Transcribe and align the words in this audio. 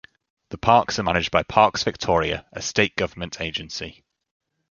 The 0.49 0.57
parks 0.57 0.97
are 0.97 1.03
managed 1.03 1.29
by 1.29 1.43
Parks 1.43 1.83
Victoria, 1.83 2.47
a 2.53 2.59
state 2.63 2.95
government 2.95 3.39
agency. 3.39 4.03